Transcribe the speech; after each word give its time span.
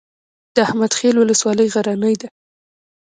د 0.55 0.57
احمد 0.67 0.91
خیل 0.99 1.15
ولسوالۍ 1.19 1.67
غرنۍ 1.73 2.15
ده 2.21 2.27